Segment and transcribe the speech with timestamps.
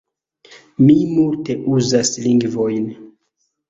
[0.85, 2.93] Mi multe uzas lingvojn.